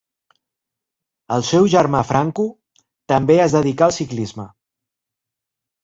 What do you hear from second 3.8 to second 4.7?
al ciclisme.